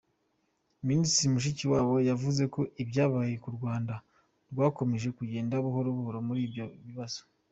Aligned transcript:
Minisitiri 0.87 1.31
Mushikiwabo 1.33 1.95
yavuze 2.09 2.43
ko 2.53 2.61
ibyabaye 2.83 3.33
k’u 3.43 3.51
Rwanda 3.57 3.93
rwakomeje 4.51 5.07
kugenda 5.17 5.63
gahoro 5.65 5.89
muri 6.27 6.41
ibyo 6.47 6.65
bibazo. 6.85 7.21